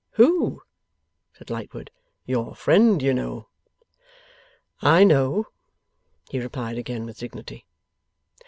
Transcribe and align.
'Who?' 0.13 0.63
said 1.31 1.51
Lightwood. 1.51 1.91
'Your 2.25 2.55
friend, 2.55 2.99
you 3.03 3.13
know.' 3.13 3.49
'I 4.81 5.03
know,' 5.03 5.45
he 6.31 6.39
replied, 6.39 6.79
again 6.79 7.05
with 7.05 7.19
dignity. 7.19 7.67